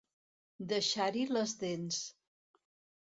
[0.71, 2.01] Deixar-hi les dents.